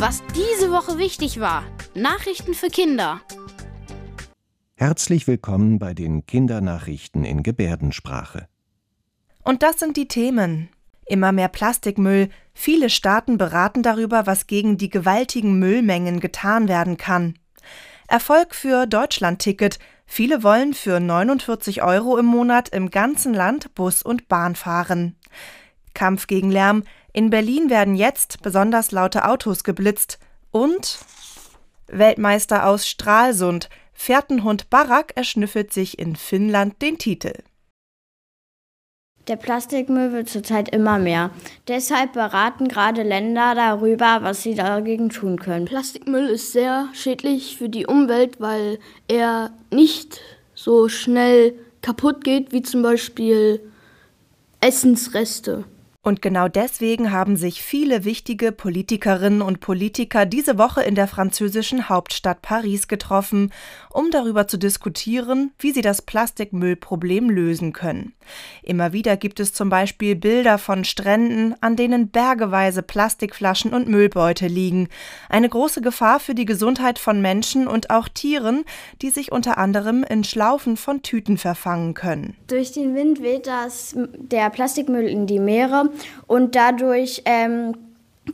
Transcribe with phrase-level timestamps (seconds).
[0.00, 1.62] Was diese Woche wichtig war.
[1.94, 3.20] Nachrichten für Kinder.
[4.74, 8.48] Herzlich willkommen bei den Kindernachrichten in Gebärdensprache.
[9.44, 10.70] Und das sind die Themen.
[11.04, 12.30] Immer mehr Plastikmüll.
[12.54, 17.34] Viele Staaten beraten darüber, was gegen die gewaltigen Müllmengen getan werden kann.
[18.08, 19.78] Erfolg für Deutschland-Ticket.
[20.06, 25.16] Viele wollen für 49 Euro im Monat im ganzen Land Bus und Bahn fahren.
[25.94, 26.84] Kampf gegen Lärm.
[27.12, 30.18] In Berlin werden jetzt besonders laute Autos geblitzt.
[30.50, 30.98] Und
[31.88, 33.68] Weltmeister aus Stralsund.
[33.92, 37.34] Fährtenhund Barak erschnüffelt sich in Finnland den Titel.
[39.28, 41.30] Der Plastikmüll wird zurzeit immer mehr.
[41.68, 45.66] Deshalb beraten gerade Länder darüber, was sie dagegen tun können.
[45.66, 50.20] Plastikmüll ist sehr schädlich für die Umwelt, weil er nicht
[50.54, 53.60] so schnell kaputt geht wie zum Beispiel
[54.60, 55.64] Essensreste.
[56.02, 61.90] Und genau deswegen haben sich viele wichtige Politikerinnen und Politiker diese Woche in der französischen
[61.90, 63.52] Hauptstadt Paris getroffen,
[63.90, 68.14] um darüber zu diskutieren, wie sie das Plastikmüllproblem lösen können.
[68.62, 74.46] Immer wieder gibt es zum Beispiel Bilder von Stränden, an denen bergeweise Plastikflaschen und Müllbeute
[74.46, 74.88] liegen.
[75.28, 78.64] Eine große Gefahr für die Gesundheit von Menschen und auch Tieren,
[79.02, 82.36] die sich unter anderem in Schlaufen von Tüten verfangen können.
[82.48, 85.90] Durch den Wind weht das, der Plastikmüll in die Meere
[86.26, 87.74] und dadurch, ähm,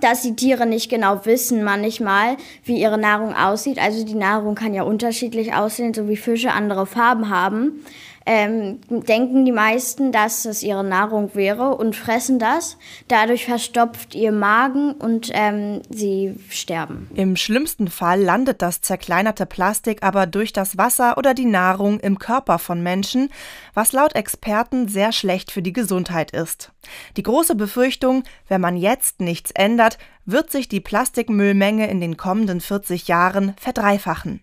[0.00, 3.78] dass die Tiere nicht genau wissen manchmal, wie ihre Nahrung aussieht.
[3.78, 7.84] Also die Nahrung kann ja unterschiedlich aussehen, so wie Fische andere Farben haben
[8.26, 12.76] ähm, denken die meisten, dass es ihre Nahrung wäre und fressen das.
[13.08, 17.08] Dadurch verstopft ihr Magen und ähm, sie sterben.
[17.14, 22.18] Im schlimmsten Fall landet das zerkleinerte Plastik aber durch das Wasser oder die Nahrung im
[22.18, 23.30] Körper von Menschen,
[23.74, 26.72] was laut Experten sehr schlecht für die Gesundheit ist.
[27.16, 32.60] Die große Befürchtung, wenn man jetzt nichts ändert, wird sich die Plastikmüllmenge in den kommenden
[32.60, 34.40] 40 Jahren verdreifachen.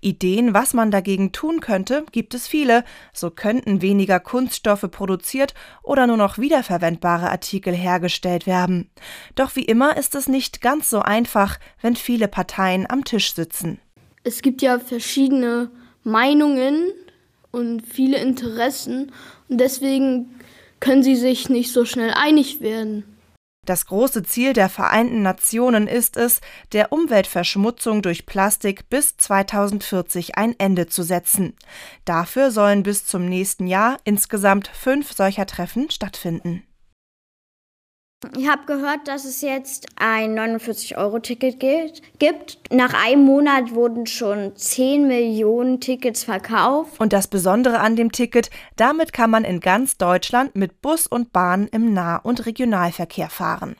[0.00, 2.84] Ideen, was man dagegen tun könnte, gibt es viele.
[3.12, 8.90] So könnten weniger Kunststoffe produziert oder nur noch wiederverwendbare Artikel hergestellt werden.
[9.34, 13.78] Doch wie immer ist es nicht ganz so einfach, wenn viele Parteien am Tisch sitzen.
[14.24, 15.70] Es gibt ja verschiedene
[16.02, 16.92] Meinungen
[17.52, 19.12] und viele Interessen
[19.48, 20.40] und deswegen
[20.80, 23.04] können sie sich nicht so schnell einig werden.
[23.66, 26.40] Das große Ziel der Vereinten Nationen ist es,
[26.72, 31.56] der Umweltverschmutzung durch Plastik bis 2040 ein Ende zu setzen.
[32.04, 36.62] Dafür sollen bis zum nächsten Jahr insgesamt fünf solcher Treffen stattfinden.
[38.34, 41.60] Ich habe gehört, dass es jetzt ein 49-Euro-Ticket
[42.18, 42.58] gibt.
[42.72, 46.98] Nach einem Monat wurden schon 10 Millionen Tickets verkauft.
[46.98, 51.32] Und das Besondere an dem Ticket, damit kann man in ganz Deutschland mit Bus und
[51.32, 53.76] Bahn im Nah- und Regionalverkehr fahren.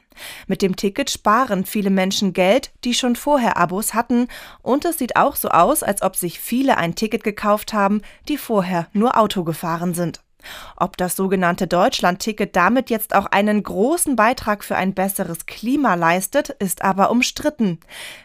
[0.46, 4.28] Mit dem Ticket sparen viele Menschen Geld, die schon vorher Abos hatten,
[4.62, 8.36] und es sieht auch so aus, als ob sich viele ein Ticket gekauft haben, die
[8.36, 10.20] vorher nur Auto gefahren sind.
[10.76, 16.50] Ob das sogenannte Deutschland-Ticket damit jetzt auch einen großen Beitrag für ein besseres Klima leistet,
[16.50, 17.80] ist aber umstritten.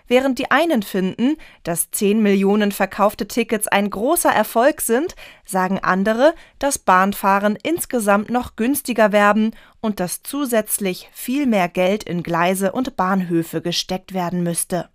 [0.08, 5.16] Während die einen finden, dass 10 Millionen verkaufte Tickets ein großer Erfolg sind,
[5.46, 12.24] sagen andere, dass Bahnfahren insgesamt noch günstiger werden und dass zusätzlich viel mehr Geld in
[12.24, 14.90] Gleise und Bahnhöfe gesteckt werden müsste.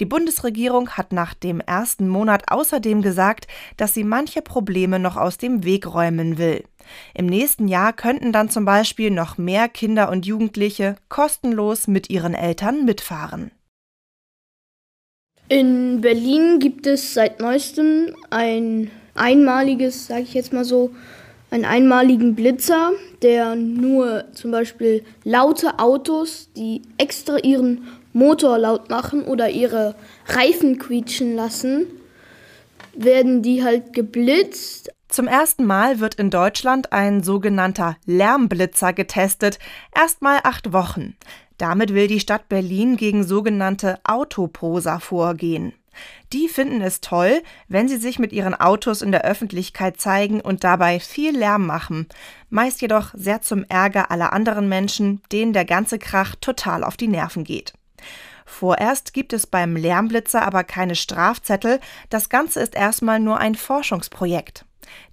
[0.00, 5.38] Die Bundesregierung hat nach dem ersten Monat außerdem gesagt, dass sie manche Probleme noch aus
[5.38, 6.64] dem Weg räumen will.
[7.14, 12.34] Im nächsten Jahr könnten dann zum Beispiel noch mehr Kinder und Jugendliche kostenlos mit ihren
[12.34, 13.50] Eltern mitfahren.
[15.48, 20.90] In Berlin gibt es seit neuestem ein einmaliges, sage ich jetzt mal so,
[21.50, 29.24] einen einmaligen Blitzer, der nur zum Beispiel laute Autos, die extra ihren Motor laut machen
[29.24, 29.94] oder ihre
[30.26, 31.86] Reifen quietschen lassen,
[32.96, 34.90] werden die halt geblitzt.
[35.08, 39.58] Zum ersten Mal wird in Deutschland ein sogenannter Lärmblitzer getestet,
[39.94, 41.16] erstmal acht Wochen.
[41.58, 45.72] Damit will die Stadt Berlin gegen sogenannte Autoposer vorgehen.
[46.32, 50.64] Die finden es toll, wenn sie sich mit ihren Autos in der Öffentlichkeit zeigen und
[50.64, 52.08] dabei viel Lärm machen,
[52.50, 57.08] meist jedoch sehr zum Ärger aller anderen Menschen, denen der ganze Krach total auf die
[57.08, 57.72] Nerven geht.
[58.44, 61.80] Vorerst gibt es beim Lärmblitzer aber keine Strafzettel,
[62.10, 64.64] das Ganze ist erstmal nur ein Forschungsprojekt.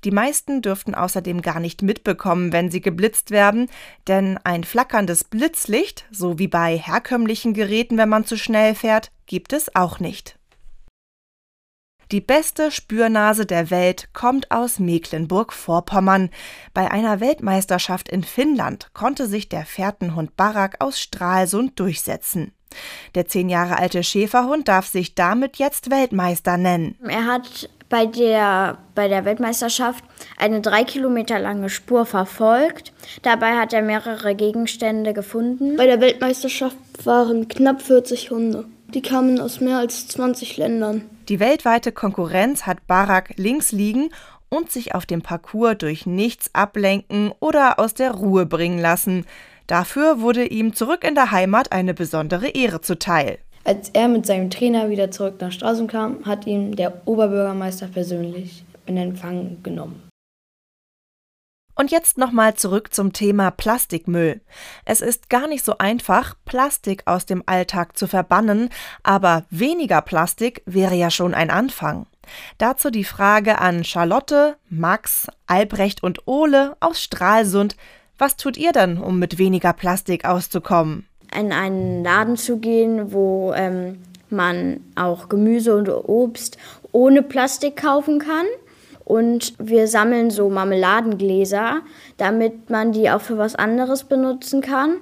[0.03, 3.69] Die meisten dürften außerdem gar nicht mitbekommen, wenn sie geblitzt werden,
[4.07, 9.53] denn ein flackerndes Blitzlicht, so wie bei herkömmlichen Geräten, wenn man zu schnell fährt, gibt
[9.53, 10.37] es auch nicht.
[12.11, 16.29] Die beste Spürnase der Welt kommt aus Mecklenburg-Vorpommern.
[16.73, 22.51] Bei einer Weltmeisterschaft in Finnland konnte sich der Fährtenhund Barak aus Stralsund durchsetzen.
[23.15, 26.95] Der zehn Jahre alte Schäferhund darf sich damit jetzt Weltmeister nennen.
[27.07, 30.03] Er hat bei der, bei der Weltmeisterschaft
[30.37, 32.93] eine drei Kilometer lange Spur verfolgt.
[33.21, 35.75] Dabei hat er mehrere Gegenstände gefunden.
[35.75, 38.65] Bei der Weltmeisterschaft waren knapp 40 Hunde.
[38.93, 41.03] Die kamen aus mehr als 20 Ländern.
[41.29, 44.09] Die weltweite Konkurrenz hat Barak links liegen
[44.49, 49.25] und sich auf dem Parcours durch nichts ablenken oder aus der Ruhe bringen lassen.
[49.71, 53.37] Dafür wurde ihm zurück in der Heimat eine besondere Ehre zuteil.
[53.63, 58.65] Als er mit seinem Trainer wieder zurück nach Straße kam, hat ihn der Oberbürgermeister persönlich
[58.85, 60.09] in Empfang genommen.
[61.73, 64.41] Und jetzt nochmal zurück zum Thema Plastikmüll.
[64.83, 68.67] Es ist gar nicht so einfach, Plastik aus dem Alltag zu verbannen,
[69.03, 72.07] aber weniger Plastik wäre ja schon ein Anfang.
[72.57, 77.77] Dazu die Frage an Charlotte, Max, Albrecht und Ole aus Stralsund.
[78.21, 81.07] Was tut ihr denn, um mit weniger Plastik auszukommen?
[81.35, 83.97] In einen Laden zu gehen, wo ähm,
[84.29, 86.59] man auch Gemüse und Obst
[86.91, 88.45] ohne Plastik kaufen kann.
[89.05, 91.81] Und wir sammeln so Marmeladengläser,
[92.17, 94.97] damit man die auch für was anderes benutzen kann.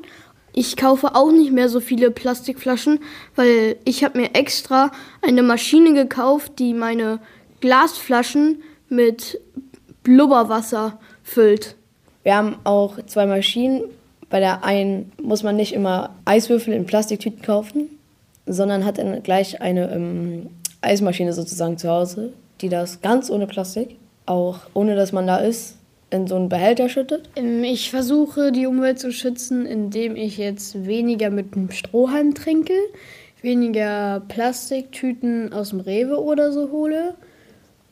[0.54, 3.02] Ich kaufe auch nicht mehr so viele Plastikflaschen,
[3.36, 4.92] weil ich habe mir extra
[5.22, 7.20] eine Maschine gekauft, die meine
[7.60, 9.42] Glasflaschen mit
[10.04, 11.76] Blubberwasser füllt.
[12.24, 13.84] Wir haben auch zwei Maschinen.
[14.30, 17.90] Bei der einen muss man nicht immer Eiswürfel in Plastiktüten kaufen,
[18.46, 20.50] sondern hat dann gleich eine ähm,
[20.82, 23.96] Eismaschine sozusagen zu Hause, die das ganz ohne Plastik,
[24.26, 25.78] auch ohne dass man da ist,
[26.12, 27.30] in so einen Behälter schüttet?
[27.36, 32.74] Ähm, ich versuche die Umwelt zu schützen, indem ich jetzt weniger mit einem Strohhalm trinke,
[33.42, 37.16] weniger Plastiktüten aus dem Rewe oder so hole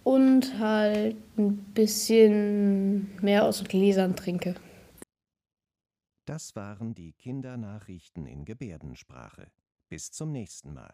[0.07, 4.56] und halt ein bisschen mehr aus Gläsern trinke.
[6.25, 9.51] Das waren die Kindernachrichten in Gebärdensprache.
[9.89, 10.94] Bis zum nächsten Mal.